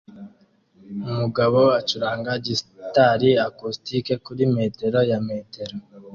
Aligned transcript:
Umugabo 1.11 1.59
acuranga 1.79 2.31
gitari 2.45 3.29
acoustic 3.47 4.05
kuri 4.25 4.43
metero 4.55 4.99
ya 5.11 5.19
metero 5.27 5.75